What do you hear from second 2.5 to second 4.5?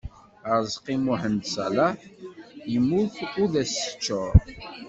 yemmut ur d as-teččur.